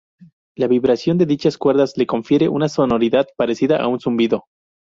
[0.57, 4.45] La vibración de dichas cuerdas le confiere una sonoridad parecida a un zumbido.